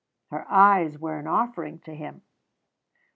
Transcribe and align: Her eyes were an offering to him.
Her 0.31 0.49
eyes 0.51 0.97
were 0.97 1.19
an 1.19 1.27
offering 1.27 1.77
to 1.81 1.93
him. 1.93 2.23